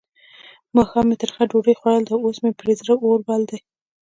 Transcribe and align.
ماښام 0.75 1.05
مې 1.09 1.15
ترخه 1.21 1.43
ډوډۍ 1.49 1.75
خوړلې 1.79 2.03
ده؛ 2.07 2.15
اوس 2.25 2.37
مې 2.43 2.51
پر 2.59 2.67
زړه 2.79 2.93
اور 3.05 3.19
بل 3.27 3.41
دی. 3.49 3.59